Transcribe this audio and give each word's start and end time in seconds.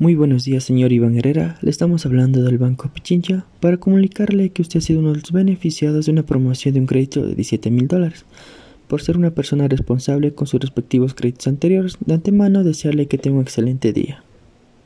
Muy 0.00 0.14
buenos 0.14 0.44
días, 0.44 0.64
señor 0.64 0.92
Iván 0.92 1.18
Herrera. 1.18 1.58
Le 1.60 1.68
estamos 1.68 2.06
hablando 2.06 2.42
del 2.42 2.56
Banco 2.56 2.88
Pichincha 2.88 3.44
para 3.60 3.76
comunicarle 3.76 4.48
que 4.48 4.62
usted 4.62 4.78
ha 4.78 4.80
sido 4.80 5.00
uno 5.00 5.10
de 5.12 5.18
los 5.18 5.30
beneficiados 5.30 6.06
de 6.06 6.12
una 6.12 6.22
promoción 6.22 6.72
de 6.72 6.80
un 6.80 6.86
crédito 6.86 7.20
de 7.20 7.34
17 7.34 7.70
mil 7.70 7.86
dólares. 7.86 8.24
Por 8.88 9.02
ser 9.02 9.18
una 9.18 9.32
persona 9.32 9.68
responsable 9.68 10.32
con 10.32 10.46
sus 10.46 10.58
respectivos 10.58 11.12
créditos 11.12 11.48
anteriores, 11.48 11.98
de 12.00 12.14
antemano 12.14 12.64
desearle 12.64 13.08
que 13.08 13.18
tenga 13.18 13.36
un 13.36 13.42
excelente 13.42 13.92
día. 13.92 14.24